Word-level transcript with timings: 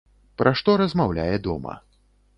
Пра 0.41 0.53
што 0.61 0.75
размаўляе 0.83 1.35
дома. 1.49 1.79